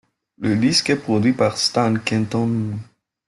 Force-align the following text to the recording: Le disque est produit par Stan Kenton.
Le 0.39 0.55
disque 0.55 0.89
est 0.89 0.95
produit 0.95 1.33
par 1.33 1.57
Stan 1.59 1.93
Kenton. 2.03 2.75